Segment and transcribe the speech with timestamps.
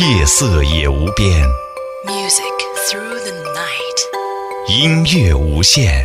[0.00, 1.46] 夜色也无边
[2.04, 2.56] ，Music
[2.88, 3.98] through the night。
[4.68, 6.04] 音乐无限。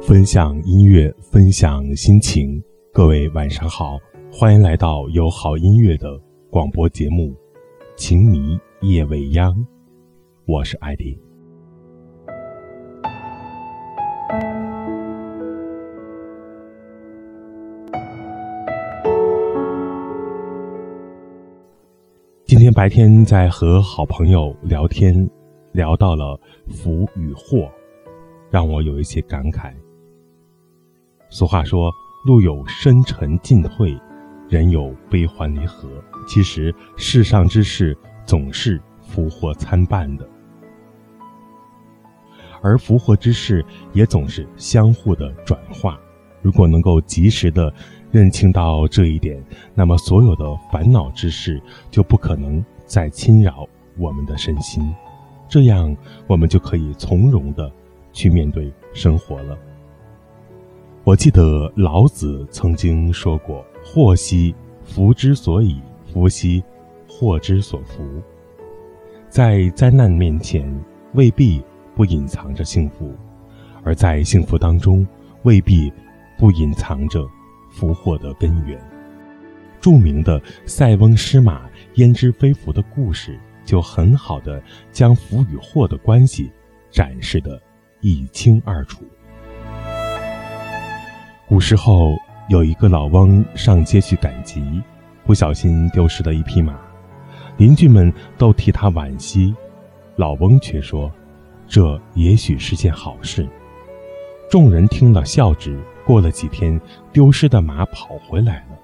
[0.00, 2.62] 分享音乐，分享心情。
[2.92, 3.98] 各位晚上好，
[4.30, 6.06] 欢迎来到有好音乐的
[6.48, 7.24] 广播节目
[7.96, 9.52] 《情迷夜未央》，
[10.46, 11.29] 我是艾迪。
[22.80, 25.28] 白天在和好朋友聊天，
[25.72, 27.70] 聊到了福与祸，
[28.50, 29.74] 让我有一些感慨。
[31.28, 31.92] 俗话说
[32.24, 33.94] ：“路有深沉进退，
[34.48, 35.90] 人有悲欢离合。”
[36.26, 37.94] 其实世上之事
[38.24, 40.26] 总是福祸参半的，
[42.62, 43.62] 而福祸之事
[43.92, 46.00] 也总是相互的转化。
[46.42, 47.70] 如果能够及时的
[48.10, 49.44] 认清到这一点，
[49.74, 54.92] 那么所有的烦恼之事就不可能再侵扰我们的身心，
[55.48, 55.96] 这样
[56.26, 57.70] 我们就可以从容的
[58.12, 59.56] 去面对生活了。
[61.04, 64.52] 我记得老子曾经说过：“祸兮
[64.82, 65.80] 福之所以，
[66.12, 66.60] 福兮
[67.08, 68.02] 祸之所伏。”
[69.30, 70.68] 在灾难面前，
[71.14, 71.62] 未必
[71.94, 73.06] 不隐藏着幸福；
[73.84, 75.06] 而在幸福当中，
[75.44, 75.92] 未必
[76.36, 77.24] 不隐藏着
[77.70, 78.76] 福祸的根源。
[79.80, 84.62] 著名的塞翁失马焉知非福的故事，就很好的
[84.92, 86.50] 将福与祸的关系
[86.90, 87.60] 展示的
[88.00, 89.04] 一清二楚。
[91.48, 92.16] 古时候
[92.48, 94.80] 有一个老翁上街去赶集，
[95.24, 96.78] 不小心丢失了一匹马，
[97.56, 99.54] 邻居们都替他惋惜，
[100.16, 101.12] 老翁却说
[101.66, 103.48] ：“这也许是件好事。”
[104.48, 105.80] 众人听了笑之。
[106.02, 106.80] 过了几天，
[107.12, 108.78] 丢失的马跑回来了，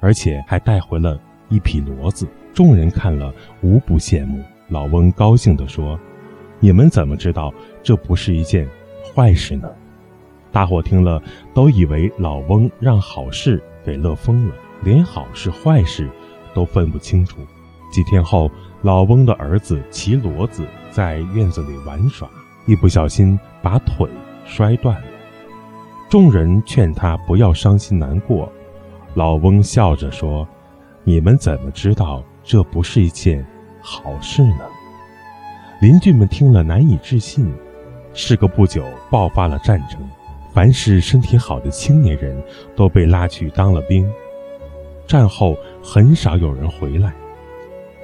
[0.00, 2.26] 而且还带回了一匹骡子。
[2.54, 4.42] 众人看了无不羡慕。
[4.68, 5.98] 老翁高兴地说
[6.60, 8.66] ：“你们怎么知道这不是一件
[9.04, 9.68] 坏事呢？”
[10.52, 11.20] 大伙听了，
[11.52, 14.54] 都以为老翁让好事给乐疯了，
[14.84, 16.08] 连好事坏事
[16.54, 17.40] 都分不清楚。
[17.90, 18.48] 几天后，
[18.82, 22.30] 老翁的儿子骑骡子在院子里玩耍，
[22.66, 24.08] 一不小心把腿
[24.44, 25.06] 摔断了。
[26.08, 28.50] 众人劝他不要伤心难过，
[29.14, 30.46] 老翁笑着说
[31.02, 33.44] ：“你们怎么知道这不是一件
[33.80, 34.60] 好事呢？”
[35.80, 37.52] 邻居们听了难以置信。
[38.12, 39.98] 事隔不久，爆发了战争。
[40.52, 42.40] 凡是身体好的青年人
[42.76, 44.08] 都被拉去当了兵，
[45.04, 47.12] 战后很少有人回来，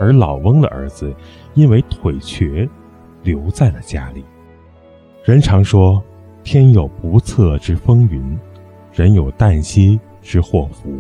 [0.00, 1.14] 而老翁的儿子
[1.54, 2.69] 因为腿瘸，
[3.22, 4.25] 留在了家里。
[5.22, 6.02] 人常说，
[6.43, 8.36] 天有不测之风云，
[8.93, 10.98] 人有旦夕之祸福。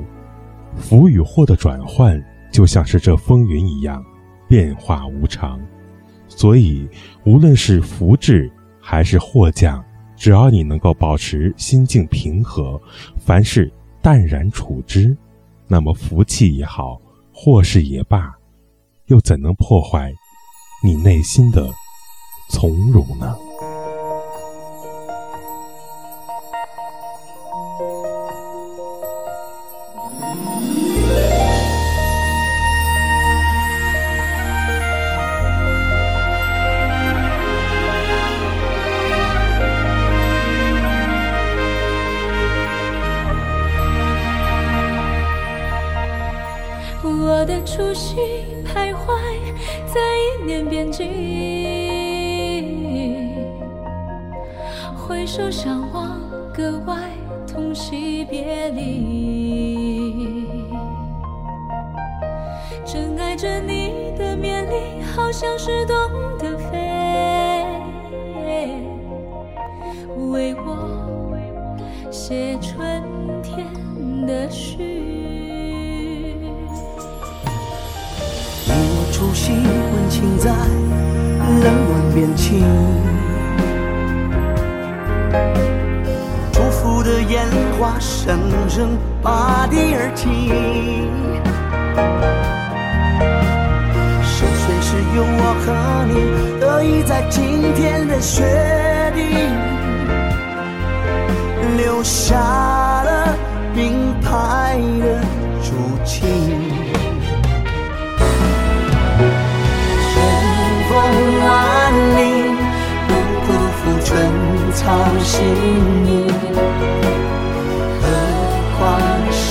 [0.76, 4.04] 福与祸的转换，就像是这风云一样，
[4.48, 5.60] 变化无常。
[6.26, 6.88] 所以，
[7.24, 8.50] 无论是福至
[8.80, 9.84] 还是祸降，
[10.16, 12.80] 只要你能够保持心境平和，
[13.18, 15.16] 凡事淡然处之，
[15.66, 17.00] 那么福气也好，
[17.32, 18.32] 祸事也罢，
[19.06, 20.12] 又怎能破坏
[20.84, 21.68] 你内心的
[22.48, 23.36] 从容呢？
[65.14, 65.94] 好像是懂
[66.38, 66.76] 得飞，
[70.30, 71.36] 为我
[72.10, 73.02] 写春
[73.42, 73.66] 天
[74.26, 74.98] 的序。
[78.72, 82.64] 我初心温情在冷暖变情，
[86.52, 87.46] 祝福的烟
[87.78, 88.38] 花声
[88.68, 91.39] 声拔地而起。
[95.52, 95.66] 我和
[96.06, 96.14] 你
[96.60, 98.44] 得以在今天的雪
[99.16, 99.20] 地，
[101.76, 103.34] 留下了
[103.74, 105.20] 并排的
[105.60, 105.74] 竹
[106.04, 106.22] 情。
[110.06, 110.14] 春
[110.88, 110.92] 风
[111.42, 111.50] 万
[112.14, 112.20] 里，
[113.08, 113.10] 不
[113.42, 114.08] 辜负春
[114.72, 114.78] 草
[115.18, 115.34] 心
[116.06, 116.08] 意。
[118.00, 118.06] 何
[118.78, 118.78] 况
[119.32, 119.42] 是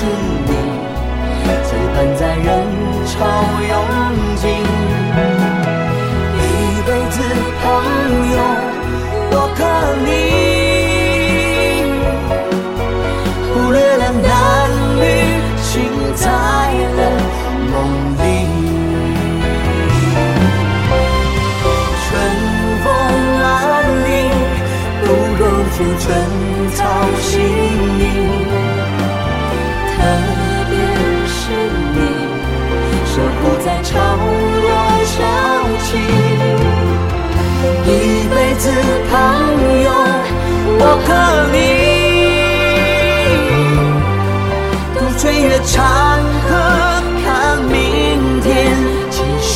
[0.47, 0.49] 你，
[1.67, 2.47] 最伴在人
[3.05, 3.11] 潮
[9.61, 10.28] 我和
[39.09, 39.11] 朋
[39.83, 39.87] 友，
[40.79, 41.09] 我和
[41.51, 41.57] 你，
[44.97, 45.77] 渡岁月长
[46.47, 46.49] 河，
[47.23, 47.27] 看
[47.63, 47.73] 明
[48.41, 48.47] 天
[49.09, 49.51] 继续。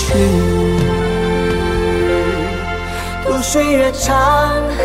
[3.25, 4.13] 渡岁月长
[4.77, 4.83] 河，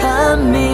[0.00, 0.73] 看明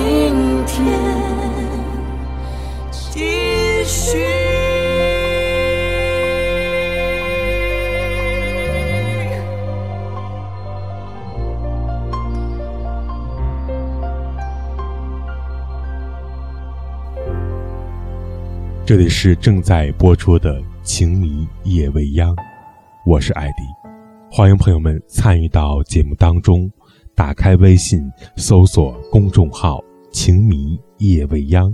[18.91, 22.35] 这里是正在播出的《情迷夜未央》，
[23.07, 23.63] 我是艾迪，
[24.29, 26.69] 欢迎朋友们参与到节目当中。
[27.15, 28.03] 打开微信，
[28.35, 31.73] 搜索公众号“情迷夜未央”，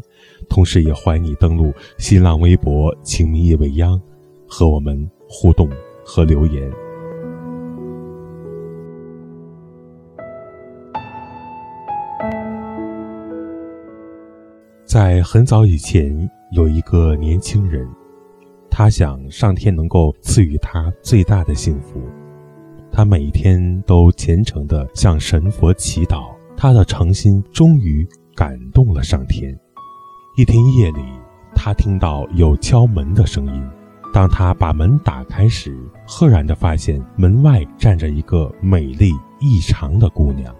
[0.50, 3.98] 同时也欢迎你登录新浪微博“情迷夜未央”，
[4.46, 5.70] 和我们互动
[6.04, 6.70] 和留言。
[14.84, 17.88] 在很早以前，有一个年轻人，
[18.70, 22.00] 他想上天能够赐予他最大的幸福。
[22.92, 29.58] 他每一天都虔诚地向神佛祈祷，他的诚心终于感动了上天。
[30.36, 31.02] 一天夜里，
[31.52, 33.68] 他听到有敲门的声音。
[34.14, 35.76] 当他把门打开时，
[36.06, 39.10] 赫然地发现门外站着一个美丽
[39.40, 40.54] 异常的姑娘。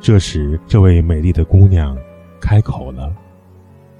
[0.00, 1.96] 这时，这位美丽的姑娘
[2.40, 3.14] 开口了，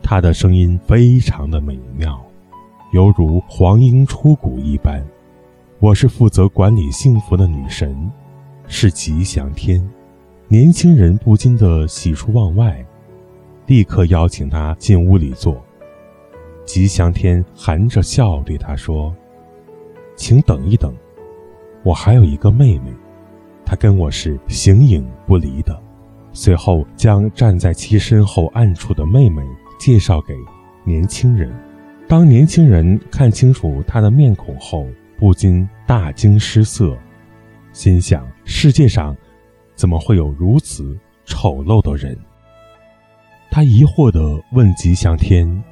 [0.06, 2.22] 她的声音非常的美妙，
[2.92, 5.02] 犹如黄莺出谷一般。
[5.80, 7.96] 我是负责管理幸福的女神，
[8.66, 9.82] 是吉祥天。
[10.46, 12.84] 年轻人不禁的喜出望外，
[13.66, 15.58] 立刻邀请她进屋里坐。
[16.66, 19.14] 吉祥天含着笑对他说
[20.16, 20.94] ：“请等一等，
[21.82, 22.92] 我还有一个妹妹，
[23.64, 25.82] 她跟我是形影不离的。”
[26.34, 29.42] 随后将站在其身后暗处的妹妹
[29.84, 30.34] 介绍给
[30.82, 31.54] 年轻人。
[32.08, 34.86] 当年轻人看清楚他的面孔后，
[35.18, 36.96] 不禁大惊失色，
[37.70, 39.14] 心想：世界上
[39.74, 42.16] 怎么会有如此丑陋的人？
[43.50, 45.62] 他疑惑地问吉祥天：“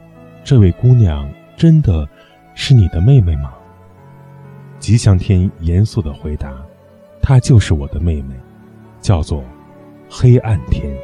[0.45, 1.26] 这位姑娘
[1.57, 2.07] 真的
[2.54, 3.54] 是你的妹妹吗？”
[4.78, 6.54] 吉祥天严肃地回答
[7.23, 8.35] ：“她就是我的妹妹，
[9.00, 9.42] 叫做
[10.07, 10.95] 黑暗天。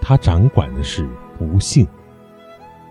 [0.00, 1.06] 她掌管的是
[1.38, 1.86] 不幸。”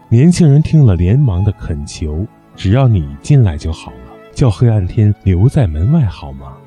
[0.09, 3.97] 年轻人听了，连忙的恳求：“只要你进来就好了。”
[4.33, 6.57] 叫黑暗天留在门外好吗？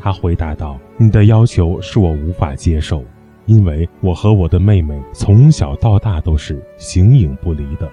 [0.00, 3.04] 他回答道：“你的要求是我无法接受，
[3.46, 7.90] 因为我和我的妹妹从小到大都是形影不离的。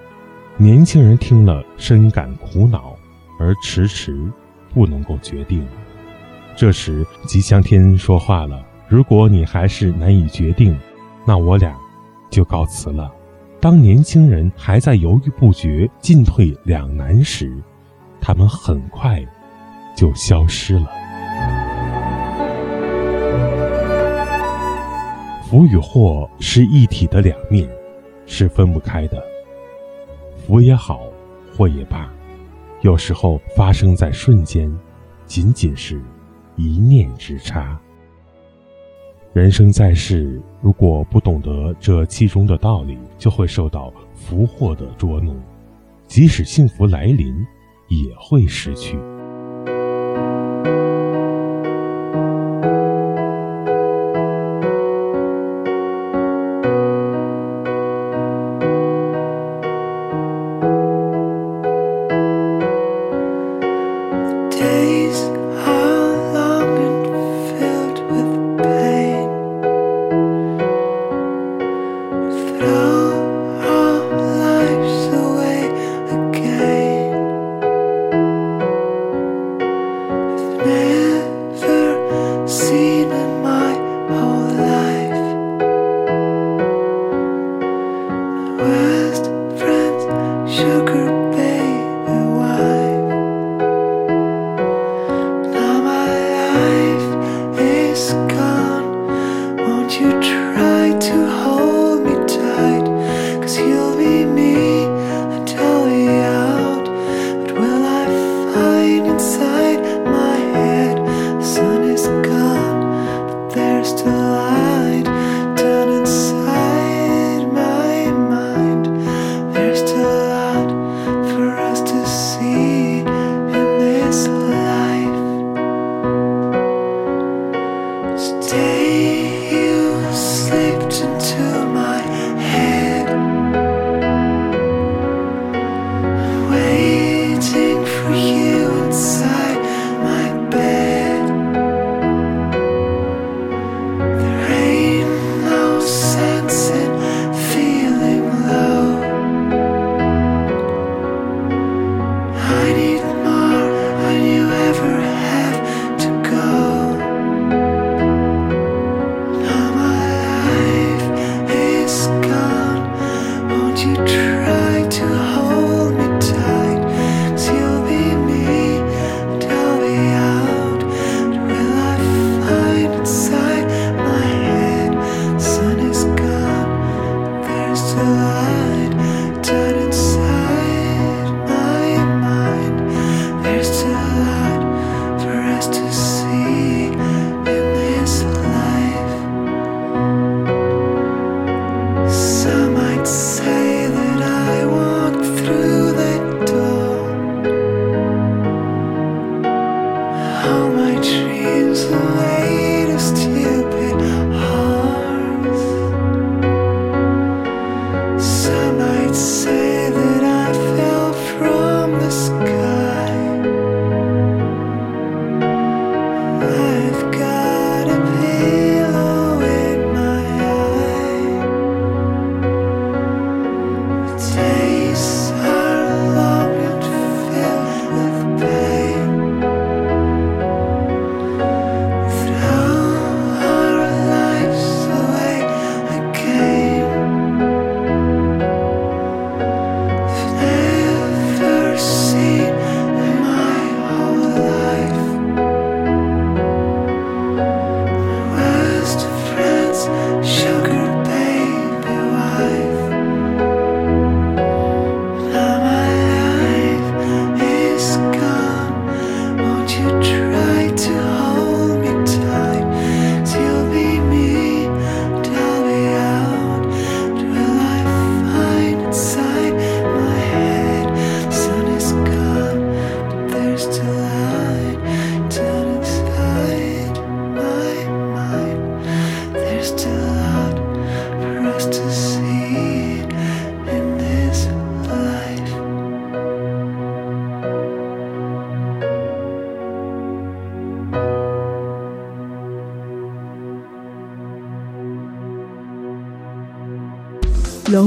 [0.57, 2.95] 年轻人听了深感苦恼，
[3.39, 4.15] 而迟迟
[4.73, 5.65] 不能够决定。
[6.55, 10.77] 这时，吉祥天说话了：“如果你还是难以决定，
[11.25, 11.75] 那我俩
[12.29, 13.11] 就告辞了。”
[13.59, 17.51] 当年轻人还在犹豫不决、进退两难时，
[18.21, 19.25] 他们很快
[19.95, 20.87] 就消失了。
[25.49, 27.67] 福与祸是一体的两面，
[28.27, 29.23] 是分不开的。
[30.45, 31.01] 福也好，
[31.55, 32.07] 祸也罢，
[32.81, 34.71] 有时候发生在瞬间，
[35.25, 35.99] 仅仅是
[36.57, 37.79] 一念之差。
[39.37, 45.39] 人生在世，如果不懂得这其中的道理，就会受到福祸的捉弄，
[46.07, 47.35] 即使幸福来临，
[47.87, 48.97] 也会失去。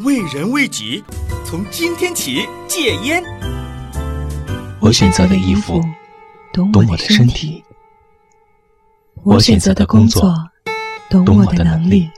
[0.00, 1.04] 为人为己，
[1.44, 3.22] 从今天起戒烟。
[4.80, 5.80] 我选择的衣服
[6.52, 7.62] 懂我的身体，
[9.22, 10.34] 我选择的工作
[11.08, 12.10] 懂我的能力，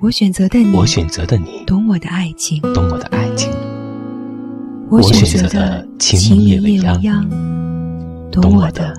[0.00, 3.52] 我选择的你，我选择的你懂我的爱情，懂我的爱情。
[4.88, 7.28] 我选择的情迷夜未央，
[8.30, 8.94] 懂我的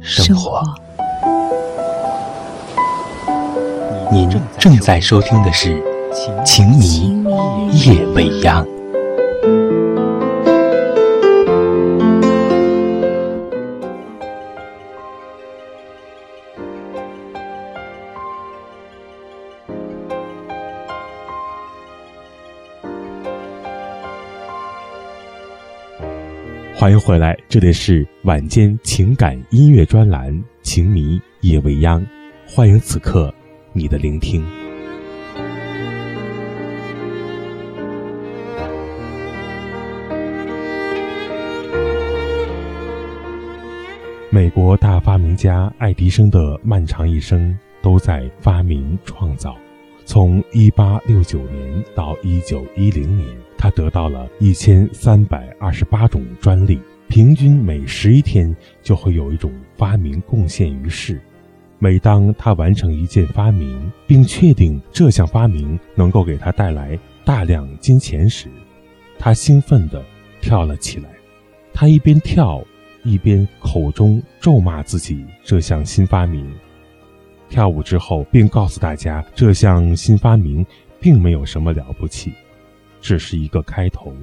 [0.00, 0.62] 生活。
[4.12, 5.80] 您正在收听的是。
[6.44, 7.19] 情迷
[7.84, 8.66] 夜未央。
[26.74, 30.32] 欢迎回来，这里是晚间情感音乐专栏
[30.62, 32.00] 《情迷夜未央》，
[32.46, 33.32] 欢迎此刻
[33.74, 34.42] 你的聆听。
[44.40, 49.54] 美国大发明家爱迪生的漫长一生都在发明创造。
[50.06, 61.20] 从1869年到1910年，他得到了一千三百二十八种专利，平均每十一天就会有一种发明贡献于世。
[61.78, 68.48] 每当他完成一件发明，并确定这项发明能够给他带来大量金钱时，
[69.18, 70.02] 他兴奋地
[70.40, 71.10] 跳了起来。
[71.74, 72.64] 他一边跳。
[73.02, 76.52] 一边口中咒骂自己这项新发明，
[77.48, 80.64] 跳舞之后，并告诉大家这项新发明
[81.00, 82.32] 并没有什么了不起，
[83.00, 84.14] 只是一个开头。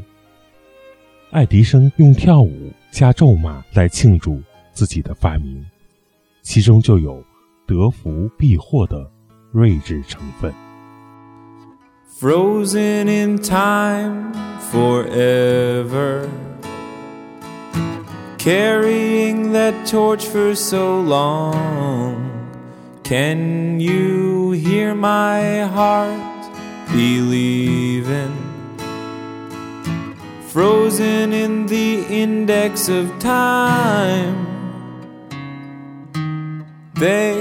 [1.32, 5.66] 爱迪生用跳舞加咒骂来庆祝自己的发明，
[6.42, 7.22] 其中就有
[7.66, 9.10] 得福必祸的
[9.52, 10.54] 睿智成分。
[12.20, 14.32] Frozen in time
[14.72, 16.28] forever.
[18.48, 22.16] Carrying that torch for so long.
[23.04, 26.50] Can you hear my heart
[26.88, 28.38] believing?
[30.48, 34.48] Frozen in the index of time,
[36.94, 37.36] they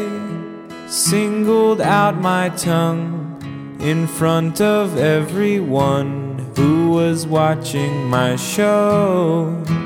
[0.89, 9.86] singled out my tongue in front of everyone who was watching my show.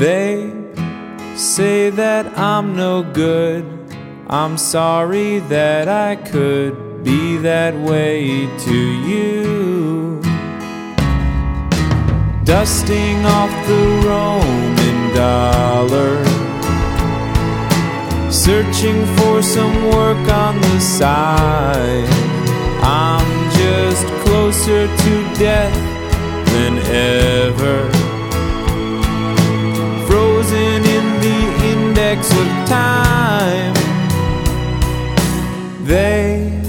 [0.00, 0.50] They
[1.36, 3.66] say that I'm no good.
[4.28, 8.78] I'm sorry that I could be that way to
[9.10, 10.22] you.
[12.44, 16.16] Dusting off the Roman dollar.
[18.30, 22.08] Searching for some work on the side.
[22.82, 25.76] I'm just closer to death
[26.46, 27.99] than ever
[32.70, 33.74] time.
[35.84, 36.62] They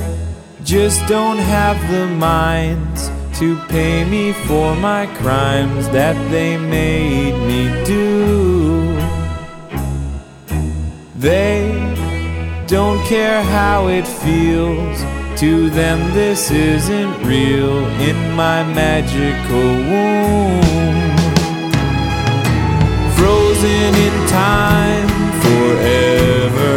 [0.63, 7.61] just don't have the minds to pay me for my crimes that they made me
[7.85, 8.09] do.
[11.29, 11.59] They
[12.65, 14.97] don't care how it feels.
[15.41, 17.77] To them, this isn't real
[18.09, 20.61] in my magical womb
[23.17, 25.20] frozen in time
[25.51, 26.75] forever.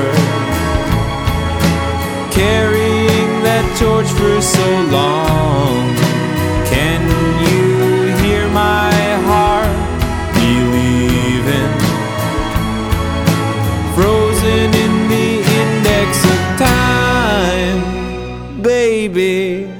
[2.41, 5.83] Carrying that torch for so long.
[6.75, 7.03] Can
[7.45, 7.63] you
[8.23, 8.93] hear my
[9.29, 9.77] heart
[10.39, 11.73] believing?
[13.97, 17.81] Frozen in the index of time,
[18.63, 19.74] baby.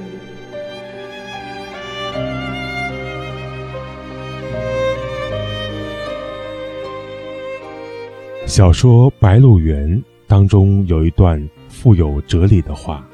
[8.55, 9.85] 小说《白鹿原》
[10.27, 13.05] 当中有一段富有哲理的话：“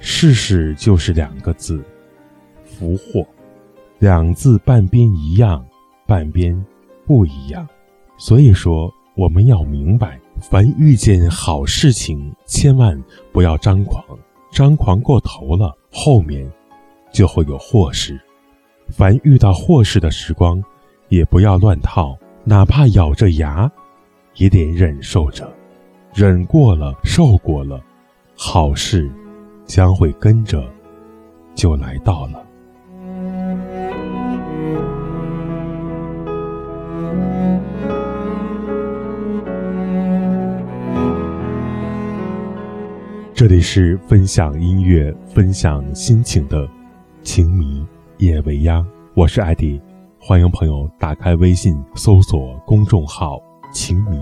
[0.00, 1.84] 世事就是两个字，
[2.64, 3.22] 福祸。
[3.98, 5.62] 两字半边一样，
[6.06, 6.58] 半边
[7.04, 7.68] 不一样。
[8.16, 12.98] 所以说，我们要明白，凡遇见好事情，千万
[13.30, 14.02] 不要张狂，
[14.50, 16.50] 张狂过头了，后面
[17.12, 18.18] 就会有祸事。
[18.88, 20.64] 凡遇到祸事的时光，
[21.10, 23.70] 也不要乱套，哪怕咬着牙。”
[24.38, 25.52] 也得忍受着，
[26.14, 27.82] 忍过了，受过了，
[28.36, 29.10] 好事
[29.66, 30.64] 将会跟着
[31.56, 32.44] 就来到了。
[43.34, 46.64] 这里是分享音乐、分享心情的
[47.22, 47.84] 《情迷
[48.18, 49.80] 夜未央》，我是艾迪，
[50.20, 53.40] 欢迎朋友打开微信搜索公众号。
[53.80, 54.18] 情迷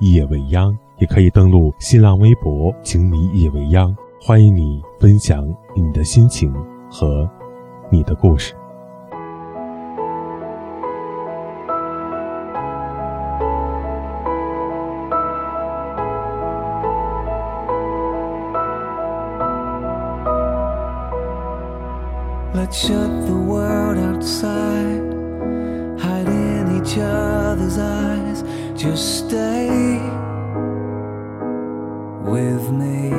[0.00, 6.52] 夜未央，也可以登录新浪微博“情迷夜未央”，欢迎你分享你的心情
[6.90, 7.30] 和
[7.90, 8.54] 你的故事。
[22.52, 25.04] Let's shut the world outside,
[26.00, 26.98] hide in each
[27.78, 28.44] eyes.
[28.74, 29.68] Just stay
[32.22, 33.10] with me.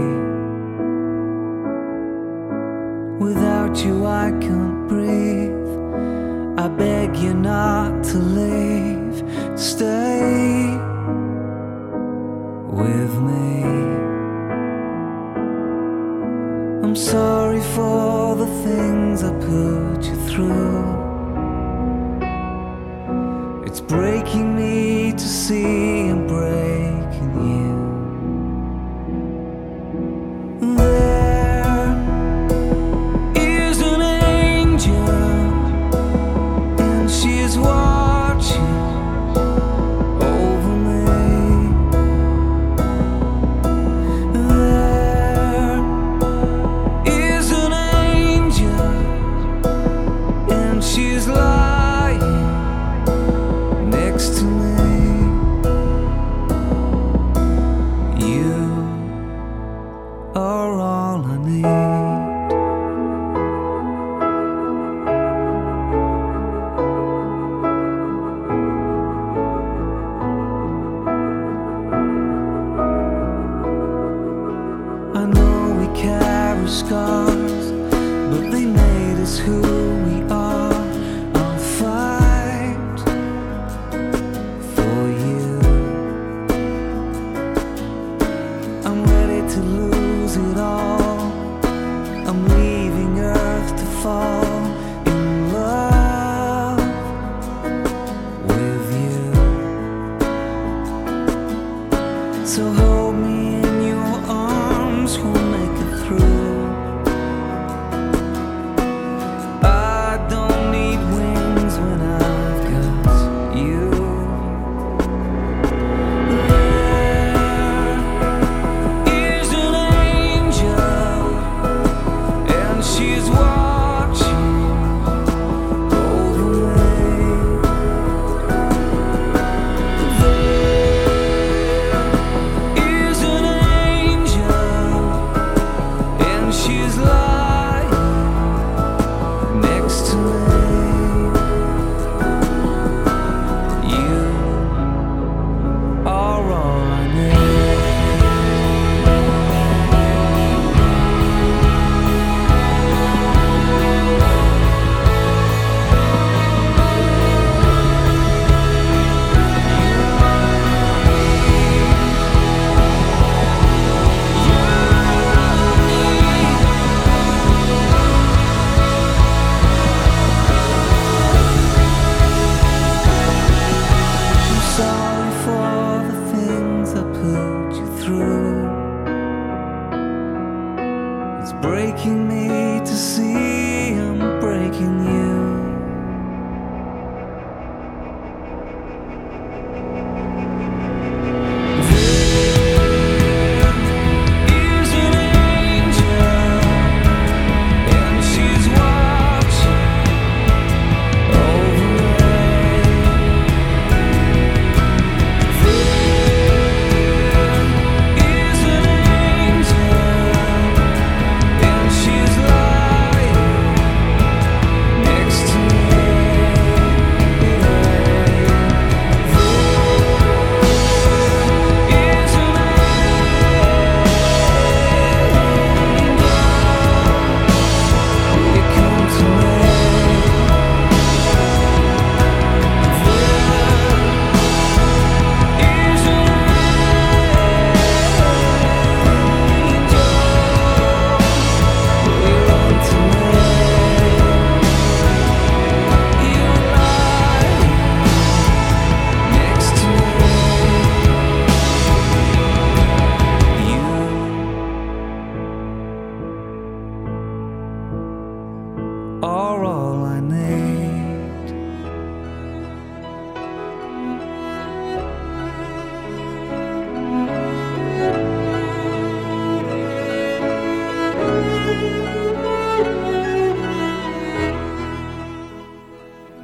[3.19, 5.69] Without you, I can't breathe.
[6.57, 9.17] I beg you not to leave.
[9.59, 10.77] Stay
[12.81, 13.63] with me.
[16.83, 20.98] I'm sorry for the things I put you through.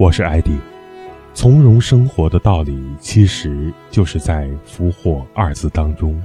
[0.06, 0.56] 我是艾迪。
[1.34, 6.22] 从容生活的道理，其实就是在福祸二字当中，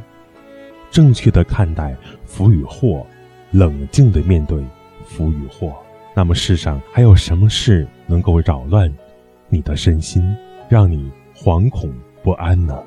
[0.90, 3.06] 正确的看待福与祸，
[3.52, 4.62] 冷静的面对
[5.06, 5.74] 福与祸。
[6.14, 8.92] 那么世上还有什么事能够扰乱
[9.48, 10.36] 你的身心，
[10.68, 11.90] 让你惶恐
[12.22, 12.78] 不安呢？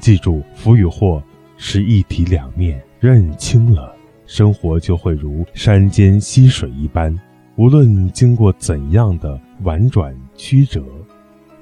[0.00, 1.22] 记住，福与祸
[1.56, 7.18] 是一体两面，认清了，生活就会如山间溪水一般，
[7.56, 10.82] 无论经过怎样的婉转曲折，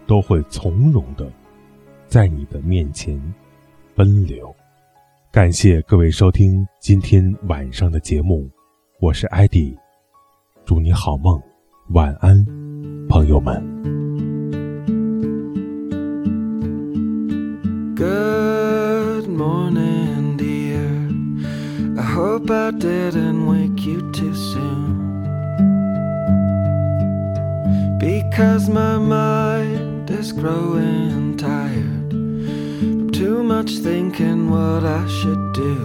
[0.07, 1.29] 都会从容的
[2.07, 3.21] 在你的面前
[3.97, 4.55] 奔流。
[5.33, 8.49] 感谢各位收听今天晚上的节目，
[9.01, 9.77] 我是艾迪。
[10.65, 11.43] 祝你好梦，
[11.89, 12.47] 晚安，
[13.09, 13.61] 朋友们。
[17.97, 21.99] Good morning, dear.
[21.99, 24.98] I hope I didn't wake you too soon.
[28.09, 35.77] Because my mind is growing tired from too much thinking what I should do.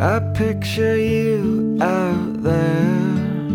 [0.00, 3.46] I picture you out there.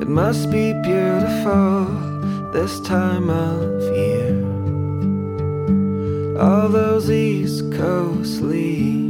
[0.00, 1.84] It must be beautiful
[2.54, 4.38] this time of year.
[6.40, 9.07] All those East Coast leaves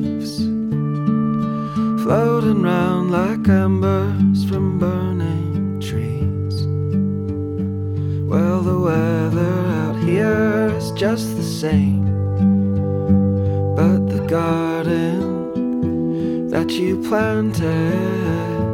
[2.09, 6.67] floating round like embers from burning trees.
[8.27, 12.07] Well, the weather out here is just the same,
[13.77, 15.19] but the garden
[16.49, 18.68] that you planted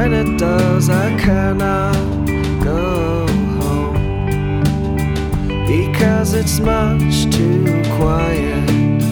[0.00, 1.94] when it does, I cannot
[2.64, 3.26] go
[3.60, 3.94] home.
[5.66, 7.66] Because it's much too
[7.98, 9.02] quiet.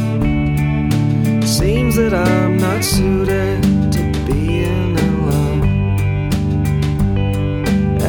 [1.46, 3.60] Seems that I'm not suited
[3.94, 5.62] to being alone,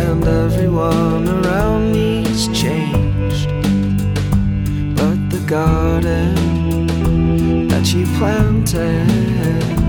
[0.03, 3.49] and everyone around me's changed,
[4.95, 6.33] but the garden
[7.67, 9.88] that you planted